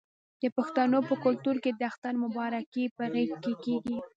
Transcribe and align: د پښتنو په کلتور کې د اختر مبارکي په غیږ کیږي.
د 0.41 0.43
پښتنو 0.57 0.99
په 1.09 1.15
کلتور 1.25 1.55
کې 1.63 1.71
د 1.73 1.81
اختر 1.89 2.13
مبارکي 2.23 2.83
په 2.97 3.03
غیږ 3.13 3.31
کیږي. 3.63 3.97